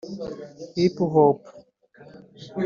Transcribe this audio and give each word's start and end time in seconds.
hip-hop 0.75 1.39